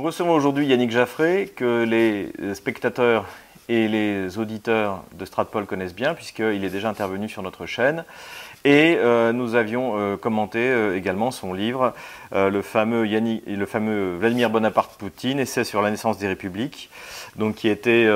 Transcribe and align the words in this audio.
Nous 0.00 0.06
recevons 0.06 0.32
aujourd'hui 0.32 0.66
Yannick 0.66 0.90
Jaffré, 0.90 1.52
que 1.54 1.84
les 1.84 2.32
spectateurs 2.54 3.26
et 3.68 3.86
les 3.86 4.38
auditeurs 4.38 5.04
de 5.12 5.26
Stratpol 5.26 5.66
connaissent 5.66 5.94
bien, 5.94 6.14
puisqu'il 6.14 6.64
est 6.64 6.70
déjà 6.70 6.88
intervenu 6.88 7.28
sur 7.28 7.42
notre 7.42 7.66
chaîne. 7.66 8.06
Et 8.64 8.96
euh, 8.96 9.34
nous 9.34 9.56
avions 9.56 9.98
euh, 9.98 10.16
commenté 10.16 10.58
euh, 10.58 10.96
également 10.96 11.30
son 11.30 11.52
livre, 11.52 11.92
le, 12.32 12.62
fameux 12.62 13.06
Yannick, 13.06 13.42
le 13.46 13.66
fameux 13.66 14.16
Vladimir 14.16 14.48
Bonaparte 14.48 14.96
Poutine, 14.96 15.38
essai 15.38 15.64
sur 15.64 15.82
la 15.82 15.90
naissance 15.90 16.16
des 16.16 16.28
républiques, 16.28 16.88
donc 17.36 17.56
qui, 17.56 17.68
était, 17.68 18.08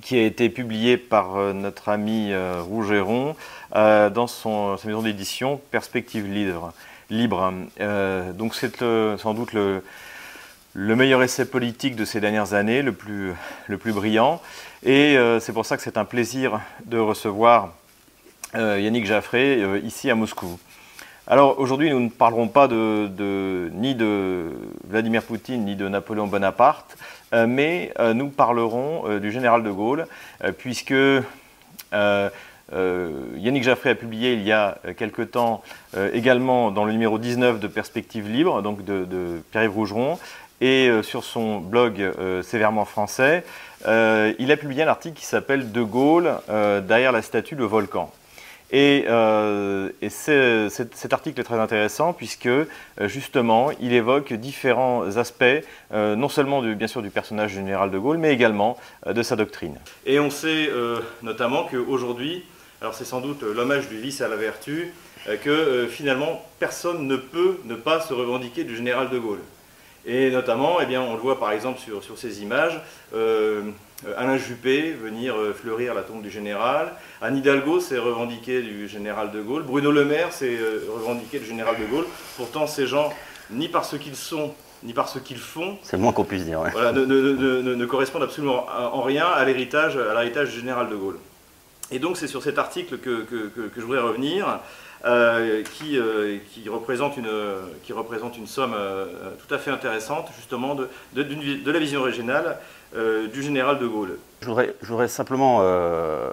qui 0.00 0.16
a 0.16 0.22
été 0.22 0.48
publié 0.48 0.96
par 0.96 1.36
notre 1.52 1.90
ami 1.90 2.32
Rougeron 2.34 3.36
dans 3.74 4.26
son, 4.26 4.78
sa 4.78 4.88
maison 4.88 5.02
d'édition 5.02 5.60
Perspective 5.70 6.26
Libre. 6.26 6.72
libre. 7.10 7.52
donc 8.32 8.54
c'est 8.54 8.78
sans 9.18 9.34
doute 9.34 9.52
le, 9.52 9.82
le 10.74 10.96
meilleur 10.96 11.22
essai 11.22 11.44
politique 11.44 11.96
de 11.96 12.04
ces 12.04 12.20
dernières 12.20 12.52
années, 12.52 12.82
le 12.82 12.92
plus, 12.92 13.34
brillant. 13.92 14.42
Et 14.84 15.16
c'est 15.40 15.52
pour 15.52 15.64
ça 15.64 15.76
que 15.76 15.82
c'est 15.82 15.96
un 15.96 16.04
plaisir 16.04 16.60
de 16.84 16.98
recevoir 16.98 17.70
euh, 18.56 18.78
Yannick 18.78 19.04
Jaffré, 19.04 19.60
euh, 19.62 19.80
ici 19.80 20.08
à 20.10 20.14
Moscou. 20.14 20.60
Alors 21.26 21.58
aujourd'hui, 21.58 21.90
nous 21.90 21.98
ne 21.98 22.08
parlerons 22.08 22.46
pas 22.46 22.68
de, 22.68 23.70
ni 23.72 23.96
de 23.96 24.52
Vladimir 24.86 25.24
Poutine 25.24 25.64
ni 25.64 25.74
de 25.74 25.88
Napoléon 25.88 26.28
Bonaparte, 26.28 26.96
euh, 27.32 27.46
mais 27.48 27.92
nous 28.14 28.28
parlerons 28.28 29.18
du 29.18 29.32
général 29.32 29.64
de 29.64 29.70
Gaulle, 29.70 30.06
puisque 30.58 30.94
Yannick 31.92 33.62
Jaffré 33.62 33.90
a 33.90 33.94
publié 33.94 34.34
il 34.34 34.42
y 34.42 34.52
a 34.52 34.78
quelque 34.96 35.22
temps 35.22 35.62
également 36.12 36.70
dans 36.70 36.84
le 36.84 36.92
numéro 36.92 37.18
19 37.18 37.58
de 37.58 37.66
Perspective 37.66 38.28
Libre, 38.28 38.60
donc 38.62 38.84
de, 38.84 39.04
de 39.04 39.42
Pierre-Yves 39.50 39.72
Rougeron, 39.72 40.18
et 40.60 40.90
sur 41.02 41.24
son 41.24 41.58
blog 41.58 42.12
Sévèrement 42.42 42.84
français, 42.84 43.44
il 43.86 44.50
a 44.50 44.56
publié 44.56 44.82
un 44.82 44.88
article 44.88 45.18
qui 45.18 45.26
s'appelle 45.26 45.72
De 45.72 45.82
Gaulle 45.82 46.32
derrière 46.48 47.12
la 47.12 47.22
statue 47.22 47.56
de 47.56 47.64
volcan. 47.64 48.10
Et, 48.74 49.04
euh, 49.08 49.90
cet 50.00 51.12
article 51.12 51.40
est 51.40 51.44
très 51.44 51.60
intéressant 51.60 52.12
puisque 52.12 52.46
euh, 52.46 52.66
justement 53.06 53.70
il 53.80 53.92
évoque 53.92 54.32
différents 54.32 55.16
aspects, 55.16 55.44
euh, 55.92 56.16
non 56.16 56.28
seulement 56.28 56.60
bien 56.60 56.88
sûr 56.88 57.00
du 57.00 57.10
personnage 57.10 57.52
du 57.52 57.58
général 57.58 57.92
de 57.92 57.98
Gaulle, 57.98 58.18
mais 58.18 58.32
également 58.32 58.76
de 59.06 59.22
sa 59.22 59.36
doctrine. 59.36 59.76
Et 60.06 60.18
on 60.18 60.28
sait 60.30 60.70
notamment 61.22 61.68
qu'aujourd'hui, 61.70 62.44
alors 62.80 62.94
c'est 62.94 63.04
sans 63.04 63.20
doute 63.20 63.42
l'hommage 63.42 63.88
du 63.88 63.98
vice 63.98 64.20
à 64.20 64.28
la 64.28 64.36
vertu, 64.36 64.92
que 65.42 65.86
finalement 65.90 66.44
personne 66.58 67.06
ne 67.06 67.16
peut 67.16 67.58
ne 67.64 67.76
pas 67.76 68.00
se 68.00 68.12
revendiquer 68.12 68.64
du 68.64 68.76
général 68.76 69.08
de 69.10 69.18
Gaulle. 69.18 69.40
Et 70.06 70.30
notamment, 70.30 70.78
eh 70.82 70.86
bien, 70.86 71.00
on 71.00 71.14
le 71.14 71.20
voit 71.20 71.38
par 71.38 71.52
exemple 71.52 71.80
sur, 71.80 72.04
sur 72.04 72.18
ces 72.18 72.42
images, 72.42 72.78
euh, 73.14 73.62
Alain 74.16 74.36
Juppé 74.36 74.92
venir 74.92 75.34
euh, 75.34 75.54
fleurir 75.54 75.94
la 75.94 76.02
tombe 76.02 76.22
du 76.22 76.30
général. 76.30 76.92
Anne 77.22 77.38
Hidalgo 77.38 77.80
s'est 77.80 77.98
revendiqué 77.98 78.60
du 78.60 78.86
général 78.86 79.30
de 79.30 79.40
Gaulle. 79.40 79.62
Bruno 79.62 79.90
Le 79.90 80.04
Maire 80.04 80.32
s'est 80.32 80.56
euh, 80.58 80.84
revendiqué 80.94 81.38
du 81.38 81.46
général 81.46 81.76
de 81.80 81.86
Gaulle. 81.86 82.04
Pourtant, 82.36 82.66
ces 82.66 82.86
gens, 82.86 83.10
ni 83.50 83.68
par 83.68 83.86
ce 83.86 83.96
qu'ils 83.96 84.16
sont, 84.16 84.52
ni 84.82 84.92
par 84.92 85.08
ce 85.08 85.18
qu'ils 85.18 85.38
font, 85.38 85.78
c'est 85.82 85.96
le 85.96 86.02
moins 86.02 86.12
qu'on 86.12 86.24
puisse 86.24 86.44
dire, 86.44 86.60
ne, 86.62 87.84
correspondent 87.86 88.24
absolument 88.24 88.66
en 88.68 89.00
rien 89.00 89.26
à 89.26 89.42
l'héritage, 89.46 89.96
à 89.96 90.12
l'héritage 90.12 90.50
du 90.50 90.58
général 90.58 90.90
de 90.90 90.96
Gaulle. 90.96 91.18
Et 91.90 91.98
donc, 91.98 92.16
c'est 92.16 92.26
sur 92.26 92.42
cet 92.42 92.58
article 92.58 92.98
que, 92.98 93.24
je 93.76 93.80
voudrais 93.80 94.00
revenir. 94.00 94.60
Qui, 95.72 95.98
qui, 96.52 96.68
représente 96.68 97.16
une, 97.16 97.30
qui 97.82 97.92
représente 97.92 98.36
une 98.38 98.46
somme 98.46 98.74
tout 99.38 99.54
à 99.54 99.58
fait 99.58 99.70
intéressante, 99.70 100.28
justement, 100.36 100.74
de, 100.74 100.88
de 101.14 101.70
la 101.70 101.78
vision 101.78 102.02
régionale 102.02 102.58
euh, 102.96 103.26
du 103.26 103.42
général 103.42 103.80
de 103.80 103.88
Gaulle. 103.88 104.18
Je 104.40 104.46
voudrais, 104.46 105.08
simplement 105.08 105.58
euh, 105.62 106.30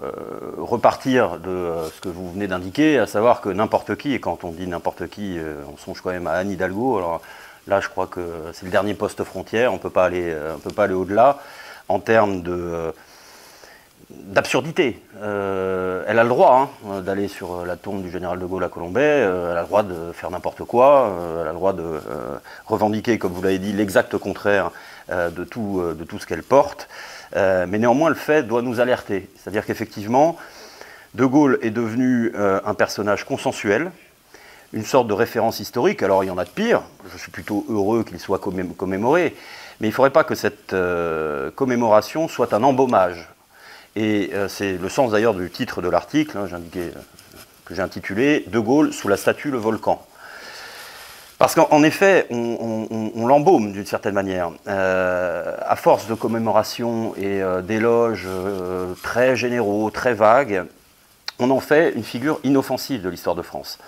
repartir 0.59 1.39
de 1.39 1.49
euh, 1.49 1.89
ce 1.89 2.01
que 2.01 2.09
vous 2.09 2.31
venez 2.31 2.45
d'indiquer, 2.45 2.99
à 2.99 3.07
savoir 3.07 3.41
que 3.41 3.49
n'importe 3.49 3.95
qui, 3.95 4.13
et 4.13 4.19
quand 4.19 4.43
on 4.43 4.51
dit 4.51 4.67
n'importe 4.67 5.07
qui, 5.07 5.39
on 5.73 5.75
songe 5.77 6.01
quand 6.01 6.11
même 6.11 6.27
à 6.27 6.33
Anne 6.33 6.51
Hidalgo, 6.51 6.99
alors 6.99 7.21
là 7.65 7.79
je 7.79 7.89
crois 7.89 8.05
que 8.05 8.21
c'est 8.53 8.65
le 8.65 8.71
dernier 8.71 8.93
poste 8.93 9.23
frontière, 9.23 9.71
on 9.71 9.77
ne 9.77 9.81
peut 9.81 9.89
pas 9.89 10.05
aller, 10.05 10.38
aller 10.77 10.93
au-delà 10.93 11.39
en 11.89 11.99
termes 11.99 12.43
de 12.43 12.93
d'absurdité. 14.25 15.01
elle 15.22 16.19
a 16.19 16.23
le 16.23 16.29
droit 16.29 16.72
hein, 16.88 17.01
d'aller 17.01 17.27
sur 17.27 17.66
la 17.66 17.75
tombe 17.75 18.01
du 18.01 18.09
général 18.09 18.39
de 18.39 18.45
Gaulle 18.45 18.63
à 18.63 18.69
Colombay, 18.69 19.01
elle 19.01 19.57
a 19.57 19.61
le 19.61 19.67
droit 19.67 19.83
de 19.83 20.11
faire 20.13 20.31
n'importe 20.31 20.63
quoi, 20.63 21.11
elle 21.41 21.47
a 21.47 21.51
le 21.51 21.57
droit 21.57 21.73
de 21.73 21.99
revendiquer, 22.66 23.17
comme 23.17 23.33
vous 23.33 23.41
l'avez 23.41 23.59
dit, 23.59 23.73
l'exact 23.73 24.17
contraire 24.17 24.71
euh, 25.11 25.29
de, 25.29 25.44
tout, 25.44 25.81
euh, 25.81 25.94
de 25.94 26.05
tout 26.05 26.19
ce 26.19 26.25
qu'elle 26.25 26.44
porte. 26.44 26.88
Euh, 27.35 27.66
mais 27.67 27.79
néanmoins, 27.79 28.07
le 28.07 28.16
fait 28.16 28.44
doit 28.44 28.61
nous 28.61 28.79
alerter. 28.79 29.29
C'est-à-dire 29.35 29.66
qu'effectivement, 29.66 30.38
De 31.16 31.25
Gaulle 31.25 31.59
est 31.61 31.71
devenu 31.71 32.31
un 32.35 32.73
personnage 32.73 33.25
consensuel, 33.25 33.91
une 34.71 34.85
sorte 34.85 35.07
de 35.07 35.13
référence 35.13 35.59
historique. 35.59 36.03
Alors 36.03 36.23
il 36.23 36.27
y 36.27 36.29
en 36.29 36.38
a 36.38 36.45
de 36.45 36.50
pire, 36.50 36.83
je 37.11 37.17
suis 37.17 37.31
plutôt 37.31 37.66
heureux 37.67 38.05
qu'il 38.05 38.19
soit 38.19 38.39
commémoré, 38.39 39.35
mais 39.81 39.88
il 39.88 39.91
ne 39.91 39.94
faudrait 39.94 40.11
pas 40.11 40.23
que 40.23 40.35
cette 40.35 40.73
commémoration 41.55 42.29
soit 42.29 42.53
un 42.53 42.63
embaumage. 42.63 43.27
Et 43.96 44.31
c'est 44.47 44.78
le 44.78 44.90
sens 44.90 45.12
d'ailleurs 45.12 45.34
du 45.34 45.50
titre 45.50 45.81
de 45.81 45.90
l'article 45.90 46.38
hein, 46.38 46.47
que 47.66 47.75
j'ai 47.75 47.81
intitulé 47.81 48.46
De 48.47 48.59
Gaulle 48.59 48.94
sous 48.94 49.09
la 49.09 49.18
statue 49.18 49.52
Le 49.52 49.57
Volcan. 49.57 50.06
Parce 51.41 51.56
qu'en 51.56 51.81
effet, 51.81 52.28
on, 52.30 53.25
l'embaume 53.25 53.72
d'une 53.72 53.88
certaine 53.88 54.13
manière. 54.13 54.51
Euh, 54.68 55.57
à 55.66 55.75
force 55.75 56.06
de 56.06 56.13
commémorations 56.13 57.16
et 57.18 57.41
euh, 57.41 57.63
d'éloges 57.63 58.28
euh, 58.28 58.94
très 59.01 59.35
généraux, 59.35 59.90
très 59.90 60.13
vagues, 60.13 60.66
on 61.40 61.50
en 61.50 61.59
fait 61.59 61.94
une 61.96 62.03
figure 62.03 62.40
inoffensive 62.44 63.01
de 63.01 63.09
l'histoire 63.09 63.35
de 63.35 63.41
France. 63.41 63.80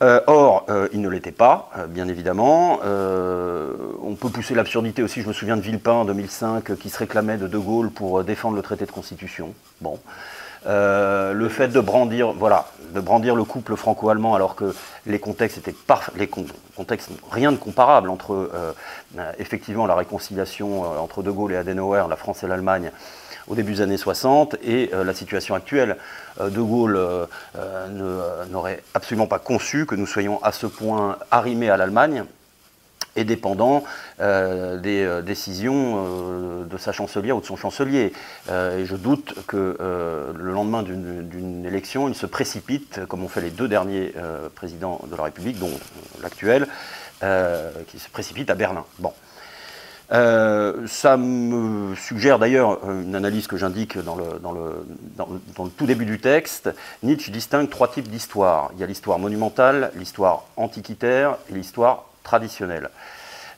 Or, 0.00 0.66
il 0.92 1.00
ne 1.00 1.08
l'était 1.08 1.32
pas, 1.32 1.70
bien 1.88 2.08
évidemment. 2.08 2.80
on 2.82 4.14
peut 4.14 4.28
pousser 4.28 4.54
l'absurdité 4.54 5.02
aussi. 5.02 5.22
Je 5.22 5.28
me 5.28 5.32
souviens 5.32 5.56
de 5.56 5.62
Villepin 5.62 5.92
en 5.92 6.04
2005 6.04 6.76
qui 6.76 6.88
se 6.90 6.98
réclamait 6.98 7.36
de 7.36 7.46
De 7.46 7.58
Gaulle 7.58 7.90
pour 7.90 8.22
défendre 8.24 8.56
le 8.56 8.62
traité 8.62 8.86
de 8.86 8.92
constitution. 8.92 9.54
Bon. 9.80 9.98
Euh, 10.66 11.32
le 11.32 11.48
fait 11.48 11.68
de 11.68 11.80
brandir, 11.80 12.32
voilà, 12.32 12.66
de 12.92 13.00
brandir 13.00 13.36
le 13.36 13.44
couple 13.44 13.76
franco-allemand 13.76 14.34
alors 14.34 14.56
que 14.56 14.74
les 15.06 15.20
contextes 15.20 15.58
étaient 15.58 15.74
les 16.16 16.28
contextes 16.28 17.10
rien 17.30 17.52
de 17.52 17.56
comparable 17.56 18.10
entre 18.10 18.50
euh, 18.54 18.72
effectivement 19.38 19.86
la 19.86 19.94
réconciliation 19.94 20.84
euh, 20.84 20.98
entre 20.98 21.22
De 21.22 21.30
Gaulle 21.30 21.52
et 21.52 21.56
Adenauer, 21.56 22.08
la 22.08 22.16
France 22.16 22.42
et 22.42 22.48
l'Allemagne 22.48 22.90
au 23.48 23.54
début 23.54 23.72
des 23.72 23.80
années 23.80 23.96
60 23.96 24.56
et 24.62 24.90
la 24.92 25.14
situation 25.14 25.54
actuelle. 25.54 25.96
de 26.40 26.60
Gaulle 26.60 26.98
n'aurait 28.50 28.82
absolument 28.94 29.26
pas 29.26 29.38
conçu 29.38 29.86
que 29.86 29.94
nous 29.94 30.06
soyons 30.06 30.42
à 30.42 30.52
ce 30.52 30.66
point 30.66 31.18
arrimés 31.30 31.70
à 31.70 31.76
l'Allemagne 31.76 32.24
et 33.18 33.24
dépendant 33.24 33.84
euh, 34.20 34.78
des 34.78 35.02
euh, 35.02 35.22
décisions 35.22 35.96
euh, 35.98 36.64
de 36.64 36.78
sa 36.78 36.92
chancelière 36.92 37.36
ou 37.36 37.40
de 37.40 37.46
son 37.46 37.56
chancelier. 37.56 38.12
et 38.48 38.84
je 38.84 38.96
doute 38.96 39.34
que 39.46 39.76
le 39.78 40.52
lendemain 40.52 40.82
d'une 40.82 41.64
élection, 41.66 42.08
il 42.08 42.14
se 42.14 42.26
précipite, 42.26 43.04
comme 43.06 43.24
ont 43.24 43.28
fait 43.28 43.40
les 43.40 43.50
deux 43.50 43.68
derniers 43.68 44.12
présidents 44.54 45.00
de 45.10 45.16
la 45.16 45.24
République, 45.24 45.58
dont 45.58 45.70
l'actuel, 46.22 46.66
qui 47.88 47.98
se 47.98 48.08
précipite 48.10 48.50
à 48.50 48.54
Berlin. 48.54 48.84
Bon. 48.98 49.12
Ça 50.10 51.16
me 51.16 51.94
suggère 51.96 52.38
d'ailleurs 52.38 52.78
une 52.88 53.14
analyse 53.14 53.46
que 53.46 53.56
j'indique 53.56 53.98
dans 53.98 54.16
le, 54.16 55.68
tout 55.76 55.86
début 55.86 56.06
du 56.06 56.18
texte. 56.18 56.70
Nietzsche 57.02 57.30
distingue 57.30 57.68
trois 57.68 57.88
types 57.88 58.08
d'histoire. 58.08 58.70
Il 58.74 58.80
y 58.80 58.84
a 58.84 58.86
l'histoire 58.86 59.18
monumentale, 59.18 59.92
l'histoire 59.96 60.44
antiquitaire 60.56 61.36
et 61.50 61.54
l'histoire 61.54 62.06
traditionnelle. 62.22 62.90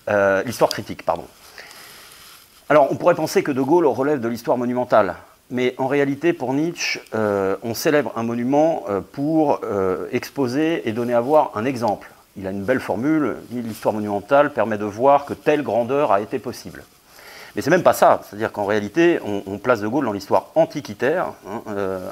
Euh, 0.09 0.43
l'histoire 0.45 0.71
critique, 0.71 1.05
pardon. 1.05 1.25
Alors, 2.69 2.91
on 2.91 2.97
pourrait 2.97 3.15
penser 3.15 3.43
que 3.43 3.53
De 3.53 3.61
Gaulle 3.61 3.87
relève 3.87 4.21
de 4.21 4.29
l'histoire 4.29 4.57
monumentale, 4.57 5.17
mais 5.51 5.75
en 5.79 5.89
réalité, 5.89 6.33
pour 6.33 6.53
Nietzsche, 6.53 7.01
euh, 7.15 7.57
on 7.63 7.75
célèbre 7.75 8.13
un 8.17 8.23
monument 8.23 8.85
euh, 8.89 9.01
pour 9.01 9.61
exposer 10.13 10.89
et 10.89 10.93
donner 10.93 11.15
à 11.15 11.21
voir 11.21 11.53
un 11.55 11.65
exemple. 11.65 12.11
Il 12.37 12.47
a 12.47 12.51
une 12.51 12.63
belle 12.63 12.81
formule, 12.81 13.37
l'histoire 13.51 13.95
monumentale 13.95 14.53
permet 14.53 14.79
de 14.79 14.85
voir 14.85 15.25
que 15.25 15.35
telle 15.35 15.63
grandeur 15.63 16.13
a 16.13 16.21
été 16.21 16.39
possible. 16.39 16.85
Mais 17.57 17.63
c'est 17.63 17.71
même 17.71 17.83
pas 17.83 17.93
ça, 17.93 18.21
c'est-à-dire 18.23 18.53
qu'en 18.53 18.65
réalité, 18.65 19.19
on, 19.25 19.59
place 19.59 19.81
De 19.81 19.89
Gaulle 19.89 20.05
dans 20.05 20.13
l'histoire 20.13 20.47
antiquitaire, 20.55 21.33
hein, 21.49 21.63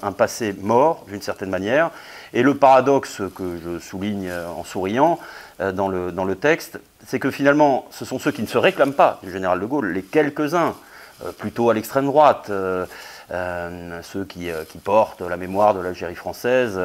un 0.03 0.11
passé 0.11 0.53
mort 0.61 1.05
d'une 1.07 1.23
certaine 1.23 1.49
manière, 1.49 1.93
et 2.35 2.43
le 2.43 2.57
paradoxe 2.57 3.23
que 3.37 3.57
je 3.65 3.79
souligne 3.79 4.33
en 4.33 4.65
souriant, 4.65 5.21
euh, 5.61 5.73
dans, 5.73 5.89
le, 5.89 6.37
texte, 6.37 6.79
c'est 7.05 7.19
que 7.19 7.31
finalement, 7.31 7.87
ce 7.91 8.05
sont 8.05 8.19
ceux 8.21 8.31
qui 8.31 8.43
ne 8.43 8.47
se 8.47 8.59
réclament 8.59 8.93
pas 8.93 9.19
du 9.25 9.33
général 9.33 9.59
de 9.59 9.67
Gaulle, 9.67 9.93
les 9.93 10.03
quelques-uns, 10.03 10.77
euh, 11.25 11.33
plutôt 11.33 11.69
à 11.69 11.75
l'extrême 11.75 12.07
droite, 12.07 12.47
euh, 12.51 12.87
ceux 13.31 14.25
qui, 14.25 14.51
portent 14.83 15.21
la 15.23 15.37
mémoire 15.37 15.75
de 15.75 15.81
l'Algérie 15.81 16.15
française, 16.15 16.81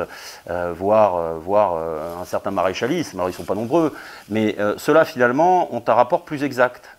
voire, 0.48 1.36
voire 1.40 1.78
un 2.19 2.25
certain 2.25 2.51
maréchalisme. 2.51 3.18
Alors 3.18 3.30
ils 3.30 3.34
ne 3.34 3.38
sont 3.38 3.44
pas 3.44 3.56
nombreux, 3.56 3.95
mais 4.30 4.56
ceux-là 4.78 5.06
finalement 5.06 5.74
ont 5.74 5.84
un 5.88 5.94
rapport 5.94 6.24
plus 6.24 6.44
exact 6.44 6.90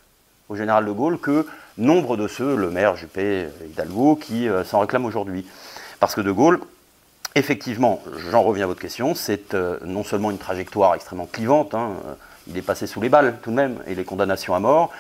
au 0.49 0.57
général 0.57 0.85
de 0.87 0.93
Gaulle 0.93 1.19
que 1.19 1.47
nombre 1.77 2.17
de 2.17 2.29
ceux, 2.29 2.57
le 2.57 2.71
maire 2.71 2.97
Juppé, 2.97 3.49
Hidalgo, 3.67 4.17
qui 4.17 4.49
s'en 4.65 4.81
réclament 4.81 5.07
aujourd'hui. 5.07 5.47
Parce 6.01 6.15
que 6.15 6.21
de 6.21 6.31
Gaulle, 6.31 6.61
effectivement, 7.35 8.03
j'en 8.31 8.43
reviens 8.43 8.65
à 8.65 8.69
votre 8.69 8.81
question, 8.81 9.15
c'est 9.15 9.55
non 9.85 10.05
seulement 10.05 10.31
une 10.31 10.39
trajectoire 10.39 10.95
extrêmement 10.95 11.27
clivante, 11.27 11.75
hein, 11.75 11.93
il 12.47 12.57
est 12.57 12.63
passé 12.63 12.87
sous 12.87 13.01
les 13.01 13.09
balles 13.09 13.39
tout 13.43 13.51
de 13.51 13.57
même, 13.57 13.79
et 13.87 13.95
les 13.95 14.05
condamnations 14.05 14.55
à 14.55 14.61
mort. 14.61 14.91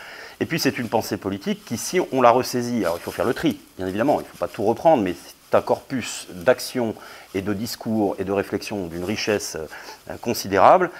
Et 0.44 0.46
puis 0.46 0.58
c'est 0.60 0.76
une 0.76 0.90
pensée 0.90 1.16
politique 1.16 1.64
qui, 1.64 1.78
si 1.78 1.98
on 2.12 2.20
la 2.20 2.30
ressaisit, 2.30 2.84
alors 2.84 2.98
il 2.98 3.02
faut 3.02 3.10
faire 3.10 3.24
le 3.24 3.32
tri, 3.32 3.58
bien 3.78 3.86
évidemment, 3.86 4.20
il 4.20 4.24
ne 4.24 4.28
faut 4.28 4.36
pas 4.36 4.46
tout 4.46 4.62
reprendre, 4.62 5.02
mais 5.02 5.14
c'est 5.14 5.56
un 5.56 5.62
corpus 5.62 6.26
d'action 6.34 6.94
et 7.32 7.40
de 7.40 7.54
discours 7.54 8.14
et 8.18 8.24
de 8.24 8.30
réflexion 8.30 8.88
d'une 8.88 9.04
richesse 9.04 9.56
euh, 9.56 10.16
considérable, 10.20 10.90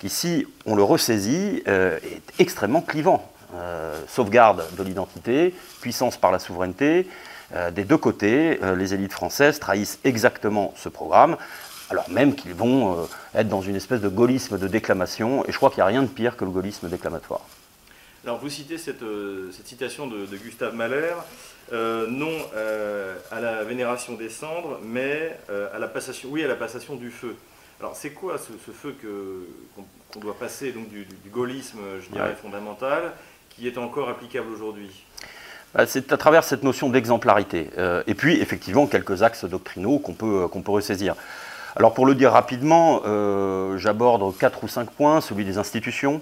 qui, 0.00 0.10
si 0.10 0.46
on 0.66 0.74
le 0.74 0.82
ressaisit, 0.82 1.62
euh, 1.66 1.98
est 2.02 2.20
extrêmement 2.38 2.82
clivant. 2.82 3.26
Euh, 3.54 3.98
sauvegarde 4.06 4.66
de 4.76 4.82
l'identité, 4.82 5.54
puissance 5.80 6.18
par 6.18 6.30
la 6.30 6.38
souveraineté, 6.38 7.08
des 7.72 7.84
deux 7.84 7.96
côtés, 7.96 8.60
les 8.76 8.92
élites 8.92 9.14
françaises 9.14 9.58
trahissent 9.58 9.98
exactement 10.04 10.74
ce 10.76 10.90
programme 10.90 11.38
alors 11.88 12.08
même 12.08 12.36
qu'ils 12.36 12.54
vont 12.54 13.08
être 13.34 13.48
dans 13.48 13.62
une 13.62 13.74
espèce 13.74 14.00
de 14.00 14.08
gaullisme 14.08 14.56
de 14.56 14.68
déclamation, 14.68 15.44
et 15.48 15.50
je 15.50 15.56
crois 15.56 15.70
qu'il 15.70 15.78
n'y 15.78 15.82
a 15.82 15.86
rien 15.86 16.02
de 16.02 16.08
pire 16.08 16.36
que 16.36 16.44
le 16.44 16.52
gaullisme 16.52 16.88
déclamatoire. 16.88 17.40
Alors 18.24 18.38
vous 18.38 18.50
citez 18.50 18.76
cette, 18.76 19.02
euh, 19.02 19.50
citation 19.64 20.06
de, 20.06 20.26
Gustave 20.36 20.74
Mahler, 20.74 21.14
euh, 21.72 22.06
non 22.06 22.32
à 23.30 23.40
la 23.40 23.64
vénération 23.64 24.14
des 24.14 24.28
cendres, 24.28 24.78
mais 24.82 25.38
à 25.72 25.78
la 25.78 25.88
passation, 25.88 26.28
oui, 26.30 26.44
à 26.44 26.48
la 26.48 26.56
passation 26.56 26.96
du 26.96 27.10
feu. 27.10 27.36
Alors 27.78 27.96
c'est 27.96 28.10
quoi 28.10 28.36
ce, 28.36 28.52
feu 28.72 28.94
qu'on 30.12 30.20
doit 30.20 30.38
passer 30.38 30.72
donc 30.72 30.88
du, 30.88 31.06
gaullisme, 31.32 31.78
je 32.02 32.10
dirais, 32.10 32.36
fondamental, 32.40 33.12
qui 33.50 33.66
est 33.66 33.78
encore 33.78 34.08
applicable 34.08 34.50
aujourd'hui? 34.52 34.90
Bah, 35.72 35.86
c'est 35.86 36.12
à 36.12 36.16
travers 36.16 36.44
cette 36.44 36.62
notion 36.62 36.90
d'exemplarité. 36.90 37.70
et 38.06 38.14
puis, 38.14 38.40
effectivement, 38.40 38.86
quelques 38.86 39.22
axes 39.22 39.44
doctrinaux 39.44 39.98
qu'on 39.98 40.14
peut, 40.14 40.46
qu'on 40.48 40.62
peut 40.62 40.72
ressaisir. 40.72 41.14
Alors 41.76 41.94
pour 41.94 42.04
le 42.04 42.14
dire 42.14 42.32
rapidement, 42.32 43.02
euh, 43.06 43.78
j'aborde 43.78 44.36
quatre 44.36 44.64
ou 44.64 44.68
cinq 44.68 44.90
points, 44.90 45.20
celui 45.20 45.44
des 45.44 45.58
institutions. 45.58 46.20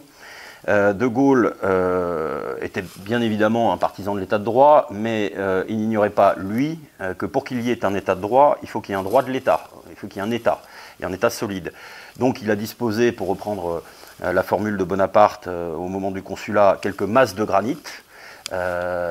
Euh, 0.67 0.93
de 0.93 1.07
Gaulle 1.07 1.55
euh, 1.63 2.57
était 2.61 2.85
bien 2.97 3.21
évidemment 3.21 3.73
un 3.73 3.77
partisan 3.77 4.15
de 4.15 4.21
l'état 4.21 4.39
de 4.39 4.45
droit, 4.45 4.89
mais 4.91 5.33
il 5.69 5.79
n'ignorait 5.79 6.11
pas, 6.11 6.35
lui, 6.37 6.81
que 7.19 7.27
pour 7.27 7.45
qu'il 7.45 7.61
y 7.61 7.71
ait 7.71 7.85
un 7.85 7.95
état 7.95 8.15
de 8.15 8.21
droit, 8.21 8.59
il 8.63 8.69
faut 8.69 8.81
qu'il 8.81 8.93
y 8.93 8.97
ait 8.97 9.01
un 9.01 9.05
droit 9.05 9.23
de 9.23 9.31
l'état, 9.31 9.69
il 9.91 9.97
faut 9.97 10.07
qu'il 10.09 10.21
y 10.23 10.25
ait 10.25 10.29
un 10.29 10.33
état, 10.33 10.63
et 11.01 11.05
un 11.05 11.13
état 11.13 11.31
solide. 11.31 11.73
Donc 12.19 12.43
il 12.43 12.51
a 12.51 12.57
disposé, 12.57 13.13
pour 13.13 13.29
reprendre 13.29 13.83
la 14.21 14.43
formule 14.43 14.77
de 14.77 14.85
Bonaparte 14.85 15.47
au 15.47 15.89
moment 15.89 16.11
du 16.11 16.23
consulat, 16.23 16.79
quelques 16.83 17.03
masses 17.03 17.35
de 17.35 17.45
granit. 17.45 17.79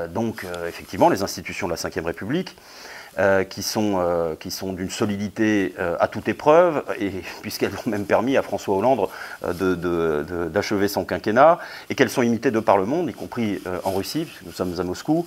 donc 0.09 0.45
effectivement, 0.67 1.09
les 1.09 1.23
institutions 1.23 1.67
de 1.67 1.73
la 1.73 1.89
Ve 1.89 2.05
République. 2.05 2.55
Euh, 3.19 3.43
qui 3.43 3.63
sont, 3.63 3.95
euh, 3.97 4.35
qui 4.35 4.51
sont 4.51 4.73
d'une 4.73 4.91
solidité 4.91 5.73
euh, 5.79 5.97
à 5.99 6.07
toute 6.07 6.27
épreuve, 6.27 6.83
et 6.99 7.09
puisqu'elles 7.41 7.73
ont 7.73 7.89
même 7.89 8.05
permis 8.05 8.37
à 8.37 8.43
François 8.43 8.77
Hollande 8.77 9.07
d'achever 10.53 10.87
son 10.87 11.03
quinquennat, 11.03 11.57
et 11.89 11.95
qu'elles 11.95 12.11
sont 12.11 12.21
imitées 12.21 12.51
de 12.51 12.59
par 12.59 12.77
le 12.77 12.85
monde, 12.85 13.09
y 13.09 13.13
compris 13.13 13.59
en 13.85 13.91
Russie, 13.91 14.25
puisque 14.25 14.43
nous 14.43 14.51
sommes 14.51 14.79
à 14.79 14.83
Moscou, 14.83 15.25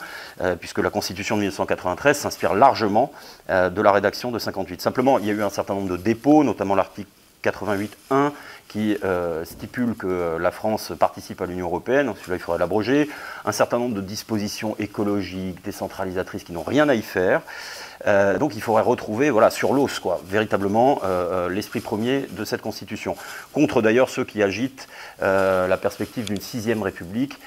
puisque 0.60 0.78
la 0.78 0.90
Constitution 0.90 1.34
de 1.34 1.40
1993 1.40 2.16
s'inspire 2.16 2.54
largement 2.54 3.10
de 3.48 3.82
la 3.82 3.90
rédaction 3.90 4.30
de 4.30 4.38
58. 4.38 4.80
Simplement, 4.80 5.18
il 5.18 5.26
y 5.26 5.30
a 5.30 5.32
eu 5.32 5.42
un 5.42 5.50
certain 5.50 5.74
nombre 5.74 5.90
de 5.90 5.96
dépôts, 5.96 6.44
notamment 6.44 6.76
l'article 6.76 7.08
88.1 7.44 8.32
qui 8.68 8.96
stipule 9.44 9.96
que 9.96 10.36
la 10.38 10.52
France 10.52 10.92
participe 10.96 11.42
à 11.42 11.46
l'Union 11.46 11.66
européenne, 11.66 12.12
celui-là 12.20 12.36
il 12.36 12.40
faudrait 12.40 12.60
l'abroger, 12.60 13.10
un 13.44 13.50
certain 13.50 13.78
nombre 13.78 13.96
de 13.96 14.00
dispositions 14.00 14.76
écologiques, 14.78 15.64
décentralisatrices 15.64 16.44
qui 16.44 16.52
n'ont 16.52 16.62
rien 16.62 16.88
à 16.88 16.94
y 16.94 17.02
faire. 17.02 17.42
Euh, 18.06 18.38
donc 18.38 18.54
il 18.54 18.62
faudrait 18.62 18.82
retrouver 18.82 19.30
voilà, 19.30 19.50
sur 19.50 19.72
l'os, 19.72 19.98
quoi, 19.98 20.20
véritablement, 20.26 21.00
euh, 21.04 21.46
euh, 21.46 21.48
l'esprit 21.48 21.80
premier 21.80 22.26
de 22.30 22.44
cette 22.44 22.62
Constitution. 22.62 23.16
Contre 23.52 23.82
d'ailleurs 23.82 24.08
ceux 24.08 24.24
qui 24.24 24.42
agitent 24.42 24.88
la 25.20 25.76
perspective 25.76 26.24
d'une 26.24 26.40
sixième 26.40 26.82
République, 26.82 27.38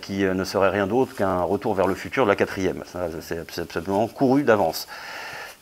qui 0.00 0.24
ne 0.24 0.44
serait 0.44 0.68
rien 0.68 0.86
d'autre 0.86 1.14
qu'un 1.14 1.42
retour 1.42 1.74
vers 1.74 1.86
le 1.86 1.94
futur 1.94 2.24
de 2.24 2.28
la 2.28 2.36
quatrième. 2.36 2.84
C'est 3.20 3.58
absolument 3.58 4.06
couru 4.06 4.42
d'avance. 4.42 4.86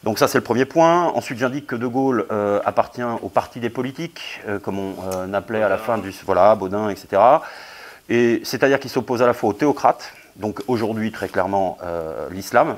Donc 0.06 0.18
ça 0.18 0.26
c'est 0.26 0.38
le 0.38 0.44
premier 0.44 0.64
point. 0.64 1.08
Ensuite 1.08 1.38
j'indique 1.38 1.66
que 1.66 1.76
De 1.76 1.86
Gaulle 1.86 2.26
appartient 2.64 3.02
au 3.02 3.28
parti 3.28 3.60
des 3.60 3.68
politiques, 3.68 4.40
comme 4.62 4.78
on 4.78 5.34
appelait 5.34 5.62
à 5.62 5.68
la 5.68 5.76
fin 5.76 5.98
du... 5.98 6.14
Voilà, 6.24 6.54
Baudin, 6.54 6.88
etc. 6.88 7.20
Et 8.08 8.40
c'est-à-dire 8.44 8.80
qu'il 8.80 8.90
s'oppose 8.90 9.20
à 9.20 9.26
la 9.26 9.34
fois 9.34 9.50
aux 9.50 9.52
théocrates, 9.52 10.12
donc 10.36 10.62
aujourd'hui 10.68 11.12
très 11.12 11.28
clairement 11.28 11.76
l'islam, 12.30 12.76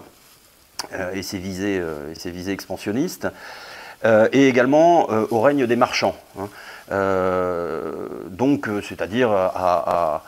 euh, 0.93 1.13
et 1.13 1.23
ses 1.23 1.39
visées, 1.39 1.81
euh, 1.81 2.15
visées 2.27 2.53
expansionnistes, 2.53 3.27
euh, 4.05 4.29
et 4.33 4.47
également 4.47 5.09
au 5.09 5.41
règne 5.41 5.67
des 5.67 5.75
marchands. 5.75 6.17
Hein. 6.39 6.49
donc, 8.31 8.69
c'est-à-dire 8.89 9.31
à, 9.33 10.23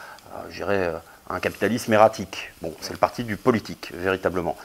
un 1.31 1.39
capitalisme 1.39 1.93
erratique. 1.93 2.53
Bon, 2.63 2.75
c'est 2.81 2.93
le 2.93 2.99
parti 2.99 3.23
du 3.23 3.37
politique, 3.37 3.93
véritablement. 3.95 4.57